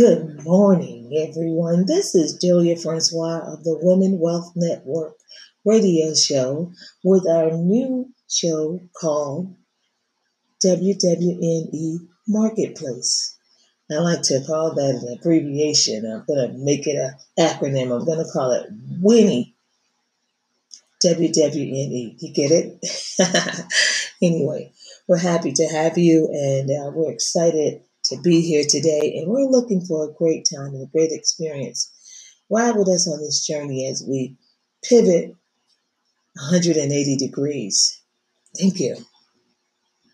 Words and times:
Good 0.00 0.44
morning, 0.44 1.12
everyone. 1.14 1.84
This 1.84 2.14
is 2.14 2.38
Julia 2.38 2.74
Francois 2.74 3.40
of 3.40 3.64
the 3.64 3.78
Women 3.82 4.18
Wealth 4.18 4.50
Network 4.56 5.12
radio 5.66 6.14
show 6.14 6.72
with 7.04 7.28
our 7.28 7.50
new 7.50 8.08
show 8.26 8.80
called 8.98 9.54
WWNE 10.64 11.98
Marketplace. 12.26 13.36
I 13.90 13.96
like 13.96 14.22
to 14.22 14.42
call 14.46 14.74
that 14.74 15.02
an 15.02 15.18
abbreviation. 15.18 16.10
I'm 16.10 16.24
going 16.24 16.48
to 16.48 16.56
make 16.56 16.86
it 16.86 16.96
an 16.96 17.12
acronym. 17.38 17.94
I'm 17.94 18.06
going 18.06 18.24
to 18.24 18.32
call 18.32 18.52
it 18.52 18.70
WINNIE. 19.02 19.54
WWNE. 21.04 22.16
You 22.20 22.32
get 22.32 22.50
it? 22.52 23.66
anyway, 24.22 24.72
we're 25.06 25.18
happy 25.18 25.52
to 25.52 25.66
have 25.66 25.98
you 25.98 26.26
and 26.32 26.70
uh, 26.70 26.90
we're 26.90 27.12
excited 27.12 27.82
to 28.10 28.20
be 28.20 28.40
here 28.42 28.64
today. 28.68 29.16
And 29.16 29.30
we're 29.30 29.50
looking 29.50 29.80
for 29.80 30.04
a 30.04 30.12
great 30.12 30.46
time 30.52 30.74
and 30.74 30.82
a 30.82 30.90
great 30.90 31.10
experience. 31.12 31.90
Ride 32.50 32.76
with 32.76 32.88
us 32.88 33.08
on 33.08 33.20
this 33.20 33.46
journey 33.46 33.88
as 33.88 34.04
we 34.06 34.36
pivot 34.82 35.36
180 36.34 37.16
degrees. 37.16 38.02
Thank 38.58 38.80
you. 38.80 38.96